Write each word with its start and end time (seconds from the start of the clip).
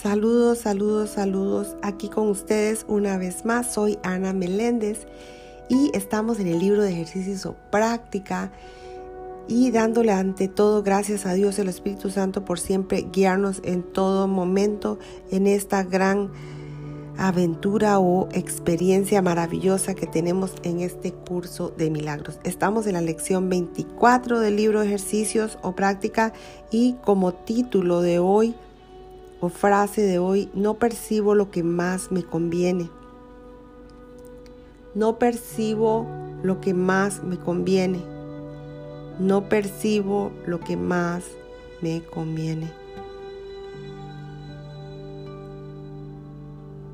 Saludos, 0.00 0.58
saludos, 0.58 1.10
saludos. 1.10 1.76
Aquí 1.82 2.08
con 2.08 2.28
ustedes 2.28 2.86
una 2.86 3.18
vez 3.18 3.44
más. 3.44 3.74
Soy 3.74 3.98
Ana 4.04 4.32
Meléndez 4.32 5.08
y 5.68 5.90
estamos 5.92 6.38
en 6.38 6.46
el 6.46 6.60
libro 6.60 6.82
de 6.82 6.92
ejercicios 6.92 7.44
o 7.46 7.56
práctica 7.72 8.52
y 9.48 9.72
dándole 9.72 10.12
ante 10.12 10.46
todo 10.46 10.84
gracias 10.84 11.26
a 11.26 11.32
Dios 11.32 11.58
el 11.58 11.68
Espíritu 11.68 12.10
Santo 12.10 12.44
por 12.44 12.60
siempre 12.60 13.08
guiarnos 13.12 13.60
en 13.64 13.82
todo 13.82 14.28
momento 14.28 15.00
en 15.32 15.48
esta 15.48 15.82
gran 15.82 16.30
aventura 17.16 17.98
o 17.98 18.28
experiencia 18.30 19.20
maravillosa 19.20 19.94
que 19.94 20.06
tenemos 20.06 20.52
en 20.62 20.78
este 20.78 21.10
curso 21.10 21.74
de 21.76 21.90
milagros. 21.90 22.38
Estamos 22.44 22.86
en 22.86 22.92
la 22.92 23.00
lección 23.00 23.48
24 23.48 24.38
del 24.38 24.54
libro 24.54 24.78
de 24.78 24.86
ejercicios 24.86 25.58
o 25.62 25.74
práctica 25.74 26.32
y 26.70 26.92
como 27.02 27.34
título 27.34 28.00
de 28.00 28.20
hoy 28.20 28.54
o 29.40 29.48
frase 29.48 30.02
de 30.02 30.18
hoy, 30.18 30.50
no 30.54 30.74
percibo 30.74 31.34
lo 31.34 31.50
que 31.50 31.62
más 31.62 32.10
me 32.10 32.22
conviene. 32.22 32.90
No 34.94 35.18
percibo 35.18 36.06
lo 36.42 36.60
que 36.60 36.74
más 36.74 37.22
me 37.22 37.38
conviene. 37.38 38.00
No 39.18 39.48
percibo 39.48 40.32
lo 40.46 40.60
que 40.60 40.76
más 40.76 41.24
me 41.80 42.02
conviene. 42.02 42.70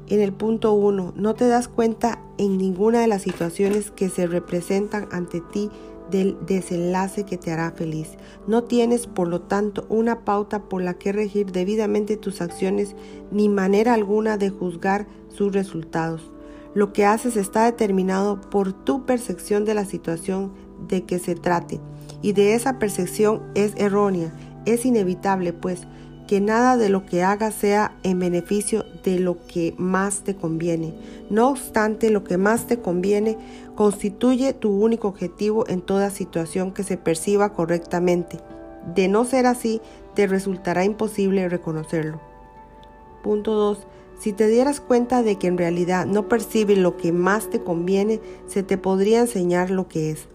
En 0.08 0.20
el 0.20 0.32
punto 0.32 0.74
1, 0.74 1.14
no 1.16 1.34
te 1.34 1.48
das 1.48 1.66
cuenta 1.68 2.20
en 2.36 2.58
ninguna 2.58 3.00
de 3.00 3.06
las 3.06 3.22
situaciones 3.22 3.90
que 3.90 4.10
se 4.10 4.26
representan 4.26 5.08
ante 5.10 5.40
ti 5.40 5.70
del 6.10 6.36
desenlace 6.46 7.24
que 7.24 7.38
te 7.38 7.50
hará 7.50 7.70
feliz. 7.72 8.10
No 8.46 8.64
tienes, 8.64 9.06
por 9.06 9.28
lo 9.28 9.42
tanto, 9.42 9.86
una 9.88 10.24
pauta 10.24 10.64
por 10.64 10.82
la 10.82 10.94
que 10.94 11.12
regir 11.12 11.52
debidamente 11.52 12.16
tus 12.16 12.40
acciones 12.40 12.94
ni 13.30 13.48
manera 13.48 13.94
alguna 13.94 14.36
de 14.36 14.50
juzgar 14.50 15.06
sus 15.28 15.52
resultados. 15.52 16.30
Lo 16.74 16.92
que 16.92 17.04
haces 17.04 17.36
está 17.36 17.64
determinado 17.64 18.40
por 18.40 18.72
tu 18.72 19.06
percepción 19.06 19.64
de 19.64 19.74
la 19.74 19.84
situación 19.84 20.52
de 20.88 21.04
que 21.04 21.18
se 21.18 21.34
trate, 21.34 21.80
y 22.20 22.32
de 22.32 22.54
esa 22.54 22.78
percepción 22.78 23.42
es 23.54 23.74
errónea, 23.76 24.34
es 24.66 24.84
inevitable, 24.84 25.52
pues, 25.52 25.86
que 26.26 26.40
nada 26.40 26.76
de 26.76 26.88
lo 26.88 27.04
que 27.04 27.22
hagas 27.22 27.54
sea 27.54 27.96
en 28.02 28.18
beneficio 28.18 28.84
de 29.02 29.18
lo 29.18 29.46
que 29.46 29.74
más 29.76 30.20
te 30.20 30.34
conviene. 30.36 30.94
No 31.30 31.48
obstante, 31.48 32.10
lo 32.10 32.24
que 32.24 32.38
más 32.38 32.66
te 32.66 32.80
conviene 32.80 33.36
constituye 33.74 34.52
tu 34.52 34.70
único 34.70 35.08
objetivo 35.08 35.68
en 35.68 35.82
toda 35.82 36.10
situación 36.10 36.72
que 36.72 36.82
se 36.82 36.96
perciba 36.96 37.52
correctamente. 37.52 38.38
De 38.94 39.08
no 39.08 39.24
ser 39.24 39.46
así, 39.46 39.80
te 40.14 40.26
resultará 40.26 40.84
imposible 40.84 41.48
reconocerlo. 41.48 42.20
Punto 43.22 43.54
2. 43.54 43.86
Si 44.18 44.32
te 44.32 44.46
dieras 44.48 44.80
cuenta 44.80 45.22
de 45.22 45.36
que 45.36 45.48
en 45.48 45.58
realidad 45.58 46.06
no 46.06 46.28
percibes 46.28 46.78
lo 46.78 46.96
que 46.96 47.12
más 47.12 47.50
te 47.50 47.62
conviene, 47.62 48.20
se 48.46 48.62
te 48.62 48.78
podría 48.78 49.20
enseñar 49.20 49.70
lo 49.70 49.88
que 49.88 50.10
es. 50.10 50.28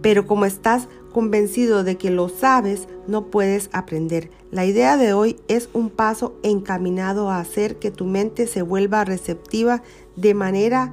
Pero 0.00 0.26
como 0.26 0.44
estás 0.44 0.88
convencido 1.18 1.82
de 1.82 1.96
que 1.96 2.12
lo 2.12 2.28
sabes, 2.28 2.86
no 3.08 3.26
puedes 3.26 3.70
aprender. 3.72 4.30
La 4.52 4.64
idea 4.64 4.96
de 4.96 5.14
hoy 5.14 5.34
es 5.48 5.68
un 5.72 5.90
paso 5.90 6.38
encaminado 6.44 7.28
a 7.28 7.40
hacer 7.40 7.80
que 7.80 7.90
tu 7.90 8.04
mente 8.04 8.46
se 8.46 8.62
vuelva 8.62 9.04
receptiva 9.04 9.82
de 10.14 10.34
manera 10.34 10.92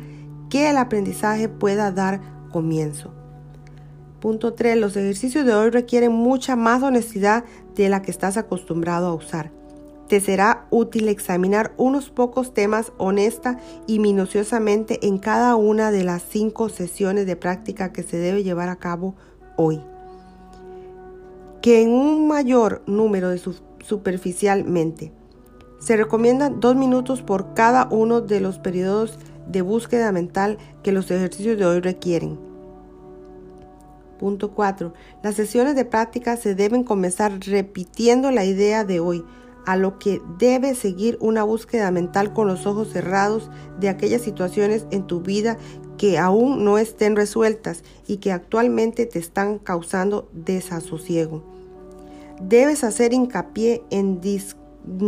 que 0.50 0.72
el 0.72 0.78
aprendizaje 0.78 1.48
pueda 1.48 1.92
dar 1.92 2.22
comienzo. 2.52 3.14
Punto 4.20 4.56
3. 4.56 4.78
Los 4.78 4.98
ejercicios 4.98 5.46
de 5.46 5.54
hoy 5.54 5.70
requieren 5.70 6.12
mucha 6.12 6.56
más 6.56 6.82
honestidad 6.82 7.44
de 7.76 7.88
la 7.88 8.02
que 8.02 8.10
estás 8.10 8.36
acostumbrado 8.36 9.06
a 9.06 9.14
usar. 9.14 9.52
Te 10.08 10.20
será 10.22 10.66
útil 10.72 11.08
examinar 11.08 11.76
unos 11.78 12.10
pocos 12.10 12.52
temas 12.52 12.94
honesta 12.98 13.60
y 13.86 14.00
minuciosamente 14.00 15.06
en 15.06 15.20
cada 15.20 15.56
una 15.56 15.92
de 15.92 16.04
las 16.04 16.24
cinco 16.24 16.70
sesiones 16.70 17.28
de 17.28 17.36
práctica 17.36 17.94
que 17.94 18.02
se 18.02 18.18
debe 18.18 18.42
llevar 18.42 18.70
a 18.70 18.78
cabo 18.78 19.14
hoy 19.56 19.84
que 21.66 21.82
en 21.82 21.90
un 21.90 22.28
mayor 22.28 22.84
número 22.86 23.30
de 23.30 23.42
superficialmente. 23.84 25.12
Se 25.80 25.98
recomiendan 25.98 26.60
dos 26.60 26.76
minutos 26.76 27.24
por 27.24 27.56
cada 27.56 27.88
uno 27.90 28.22
de 28.22 28.40
los 28.40 28.60
periodos 28.60 29.18
de 29.48 29.64
búsqueda 29.64 30.12
mental 30.12 30.60
que 30.84 30.92
los 30.92 31.10
ejercicios 31.10 31.58
de 31.58 31.66
hoy 31.66 31.80
requieren. 31.80 32.38
Punto 34.20 34.52
4. 34.52 34.94
Las 35.24 35.34
sesiones 35.34 35.76
de 35.76 35.86
práctica 35.86 36.38
se 36.38 36.54
deben 36.54 36.84
comenzar 36.84 37.40
repitiendo 37.40 38.30
la 38.30 38.46
idea 38.46 38.84
de 38.84 39.00
hoy, 39.00 39.26
a 39.66 39.76
lo 39.76 40.00
que 40.00 40.22
debe 40.38 40.76
seguir 40.76 41.18
una 41.22 41.44
búsqueda 41.44 41.92
mental 41.92 42.34
con 42.34 42.48
los 42.48 42.66
ojos 42.66 42.90
cerrados 42.92 43.50
de 43.80 43.90
aquellas 43.90 44.22
situaciones 44.22 44.86
en 44.92 45.08
tu 45.08 45.22
vida 45.22 45.58
que 45.98 46.18
aún 46.18 46.66
no 46.66 46.78
estén 46.78 47.16
resueltas 47.16 47.84
y 48.06 48.18
que 48.18 48.32
actualmente 48.32 49.06
te 49.06 49.20
están 49.20 49.60
causando 49.60 50.30
desasosiego 50.34 51.56
debes 52.40 52.84
hacer 52.84 53.14
hincapié 53.14 53.84
en 53.90 54.20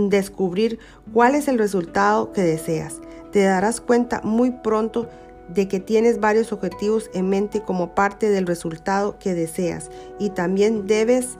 descubrir 0.10 0.80
cuál 1.14 1.36
es 1.36 1.48
el 1.48 1.58
resultado 1.58 2.32
que 2.32 2.42
deseas. 2.42 2.96
Te 3.32 3.44
darás 3.44 3.82
cuenta 3.82 4.22
muy 4.24 4.52
pronto 4.52 5.08
de 5.54 5.68
que 5.68 5.80
tienes 5.80 6.20
varios 6.20 6.52
objetivos 6.52 7.10
en 7.14 7.30
mente 7.30 7.62
como 7.62 7.96
parte 7.96 8.30
del 8.30 8.48
resultado 8.48 9.18
que 9.18 9.34
deseas 9.34 9.90
y 10.20 10.32
también 10.32 10.88
debes 10.88 11.38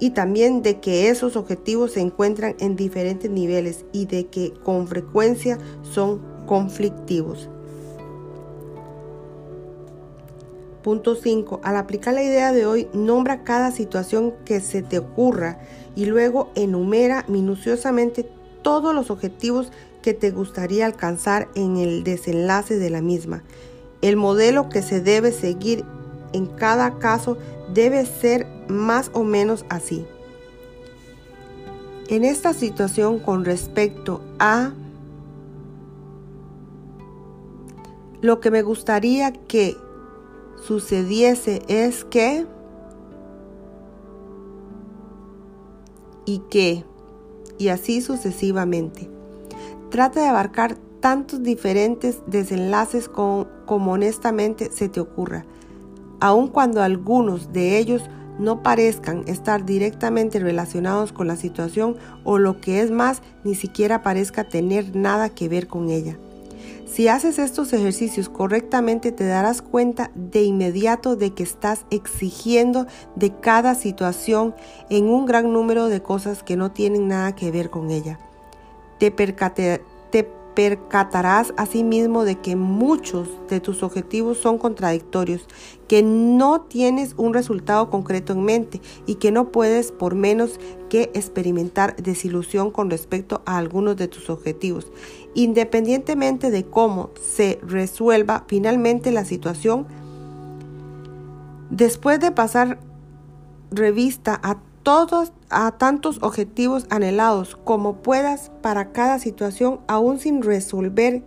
y 0.00 0.10
también 0.10 0.62
de 0.62 0.80
que 0.80 1.08
esos 1.08 1.36
objetivos 1.36 1.92
se 1.92 2.00
encuentran 2.00 2.54
en 2.60 2.76
diferentes 2.76 3.30
niveles 3.30 3.84
y 3.92 4.06
de 4.06 4.26
que 4.26 4.52
con 4.62 4.86
frecuencia 4.86 5.58
son 5.82 6.20
conflictivos. 6.46 7.48
Punto 10.82 11.16
5. 11.16 11.60
Al 11.64 11.76
aplicar 11.76 12.14
la 12.14 12.22
idea 12.22 12.52
de 12.52 12.64
hoy, 12.64 12.88
nombra 12.92 13.44
cada 13.44 13.72
situación 13.72 14.32
que 14.44 14.60
se 14.60 14.82
te 14.82 14.98
ocurra 14.98 15.58
y 15.96 16.06
luego 16.06 16.50
enumera 16.54 17.24
minuciosamente 17.28 18.28
todos 18.62 18.94
los 18.94 19.10
objetivos 19.10 19.72
que 20.02 20.14
te 20.14 20.30
gustaría 20.30 20.86
alcanzar 20.86 21.48
en 21.54 21.76
el 21.76 22.04
desenlace 22.04 22.78
de 22.78 22.90
la 22.90 23.02
misma. 23.02 23.42
El 24.00 24.16
modelo 24.16 24.68
que 24.68 24.80
se 24.82 25.00
debe 25.00 25.32
seguir 25.32 25.84
en 26.32 26.46
cada 26.46 26.98
caso 26.98 27.38
debe 27.72 28.04
ser 28.06 28.46
más 28.68 29.10
o 29.14 29.24
menos 29.24 29.64
así. 29.68 30.06
En 32.08 32.24
esta 32.24 32.54
situación 32.54 33.18
con 33.18 33.44
respecto 33.44 34.20
a 34.38 34.72
lo 38.20 38.40
que 38.40 38.50
me 38.50 38.62
gustaría 38.62 39.32
que 39.32 39.76
sucediese 40.66 41.62
es 41.68 42.04
que 42.04 42.46
y 46.24 46.40
que 46.50 46.84
y 47.58 47.68
así 47.68 48.00
sucesivamente. 48.00 49.10
Trata 49.90 50.20
de 50.20 50.28
abarcar 50.28 50.76
tantos 51.00 51.42
diferentes 51.42 52.20
desenlaces 52.26 53.08
como, 53.08 53.46
como 53.66 53.92
honestamente 53.92 54.70
se 54.72 54.88
te 54.88 55.00
ocurra, 55.00 55.44
aun 56.20 56.48
cuando 56.48 56.82
algunos 56.82 57.52
de 57.52 57.78
ellos 57.78 58.02
no 58.38 58.62
parezcan 58.62 59.24
estar 59.26 59.64
directamente 59.64 60.38
relacionados 60.38 61.12
con 61.12 61.26
la 61.26 61.36
situación 61.36 61.96
o 62.24 62.38
lo 62.38 62.60
que 62.60 62.80
es 62.80 62.90
más, 62.90 63.22
ni 63.44 63.54
siquiera 63.54 64.02
parezca 64.02 64.44
tener 64.44 64.94
nada 64.94 65.28
que 65.28 65.48
ver 65.48 65.66
con 65.66 65.90
ella. 65.90 66.16
Si 66.86 67.06
haces 67.06 67.38
estos 67.38 67.72
ejercicios 67.72 68.28
correctamente 68.28 69.12
te 69.12 69.26
darás 69.26 69.60
cuenta 69.60 70.10
de 70.14 70.42
inmediato 70.42 71.16
de 71.16 71.34
que 71.34 71.42
estás 71.42 71.84
exigiendo 71.90 72.86
de 73.14 73.34
cada 73.38 73.74
situación 73.74 74.54
en 74.88 75.04
un 75.08 75.26
gran 75.26 75.52
número 75.52 75.88
de 75.88 76.02
cosas 76.02 76.42
que 76.42 76.56
no 76.56 76.72
tienen 76.72 77.06
nada 77.06 77.34
que 77.34 77.50
ver 77.50 77.68
con 77.68 77.90
ella. 77.90 78.18
Te, 78.98 79.10
percate, 79.10 79.82
percatarás 80.58 81.54
asimismo 81.56 82.24
de 82.24 82.40
que 82.40 82.56
muchos 82.56 83.28
de 83.48 83.60
tus 83.60 83.84
objetivos 83.84 84.38
son 84.38 84.58
contradictorios, 84.58 85.46
que 85.86 86.02
no 86.02 86.62
tienes 86.62 87.14
un 87.16 87.32
resultado 87.32 87.90
concreto 87.90 88.32
en 88.32 88.42
mente 88.42 88.80
y 89.06 89.14
que 89.14 89.30
no 89.30 89.52
puedes 89.52 89.92
por 89.92 90.16
menos 90.16 90.58
que 90.90 91.12
experimentar 91.14 91.94
desilusión 91.94 92.72
con 92.72 92.90
respecto 92.90 93.40
a 93.46 93.56
algunos 93.56 93.96
de 93.98 94.08
tus 94.08 94.30
objetivos. 94.30 94.90
Independientemente 95.32 96.50
de 96.50 96.64
cómo 96.64 97.10
se 97.22 97.60
resuelva 97.62 98.44
finalmente 98.48 99.12
la 99.12 99.24
situación, 99.24 99.86
después 101.70 102.18
de 102.18 102.32
pasar 102.32 102.80
revista 103.70 104.40
a 104.42 104.58
todos 104.88 105.32
a 105.50 105.72
tantos 105.72 106.18
objetivos 106.22 106.86
anhelados 106.88 107.58
como 107.62 107.96
puedas 107.96 108.50
para 108.62 108.90
cada 108.90 109.18
situación, 109.18 109.80
aún 109.86 110.18
sin 110.18 110.40
resolver 110.40 111.22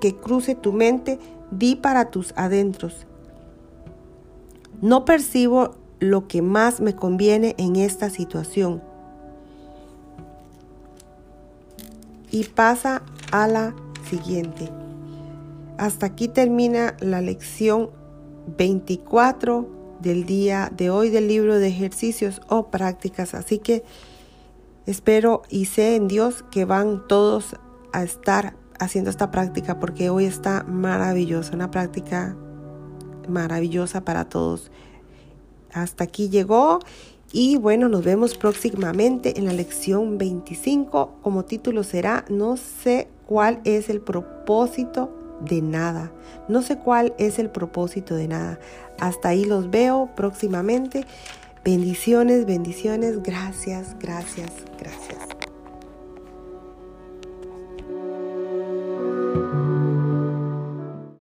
que 0.00 0.14
cruce 0.14 0.54
tu 0.54 0.72
mente, 0.72 1.18
di 1.50 1.74
para 1.74 2.12
tus 2.12 2.32
adentros. 2.36 3.08
No 4.80 5.04
percibo 5.04 5.74
lo 5.98 6.28
que 6.28 6.40
más 6.40 6.78
me 6.78 6.94
conviene 6.94 7.56
en 7.58 7.74
esta 7.74 8.10
situación. 8.10 8.80
y 12.30 12.44
pasa 12.44 13.02
a 13.30 13.46
la 13.48 13.74
siguiente. 14.08 14.68
Hasta 15.78 16.06
aquí 16.06 16.26
termina 16.26 16.96
la 17.00 17.20
lección 17.20 17.90
24 18.56 19.83
del 20.04 20.26
día 20.26 20.70
de 20.76 20.90
hoy 20.90 21.10
del 21.10 21.26
libro 21.26 21.58
de 21.58 21.66
ejercicios 21.66 22.40
o 22.48 22.68
prácticas. 22.68 23.34
Así 23.34 23.58
que 23.58 23.82
espero 24.86 25.42
y 25.48 25.64
sé 25.64 25.96
en 25.96 26.06
Dios 26.06 26.44
que 26.52 26.64
van 26.64 27.08
todos 27.08 27.56
a 27.92 28.04
estar 28.04 28.54
haciendo 28.78 29.10
esta 29.10 29.30
práctica 29.30 29.80
porque 29.80 30.10
hoy 30.10 30.26
está 30.26 30.62
maravillosa, 30.64 31.54
una 31.54 31.70
práctica 31.70 32.36
maravillosa 33.28 34.04
para 34.04 34.28
todos. 34.28 34.70
Hasta 35.72 36.04
aquí 36.04 36.28
llegó 36.28 36.78
y 37.32 37.56
bueno, 37.56 37.88
nos 37.88 38.04
vemos 38.04 38.36
próximamente 38.36 39.38
en 39.38 39.46
la 39.46 39.52
lección 39.52 40.18
25. 40.18 41.18
Como 41.22 41.44
título 41.44 41.82
será 41.82 42.24
No 42.28 42.56
sé 42.56 43.08
cuál 43.26 43.60
es 43.64 43.88
el 43.88 44.00
propósito 44.00 45.23
de 45.44 45.62
nada. 45.62 46.10
No 46.48 46.62
sé 46.62 46.78
cuál 46.78 47.14
es 47.18 47.38
el 47.38 47.50
propósito 47.50 48.14
de 48.14 48.28
nada. 48.28 48.58
Hasta 48.98 49.30
ahí 49.30 49.44
los 49.44 49.70
veo 49.70 50.10
próximamente. 50.14 51.04
Bendiciones, 51.64 52.44
bendiciones. 52.44 53.22
Gracias, 53.22 53.96
gracias, 53.98 54.50
gracias. 54.78 55.23